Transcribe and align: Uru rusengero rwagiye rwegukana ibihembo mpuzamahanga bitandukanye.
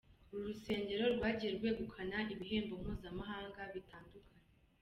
Uru 0.31 0.45
rusengero 0.49 1.05
rwagiye 1.15 1.51
rwegukana 1.57 2.17
ibihembo 2.33 2.73
mpuzamahanga 2.81 3.59
bitandukanye. 3.73 4.39